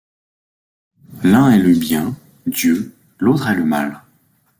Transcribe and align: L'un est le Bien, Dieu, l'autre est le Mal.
L'un 1.23 1.51
est 1.51 1.59
le 1.59 1.75
Bien, 1.75 2.17
Dieu, 2.47 2.95
l'autre 3.19 3.47
est 3.49 3.55
le 3.55 3.65
Mal. 3.65 4.01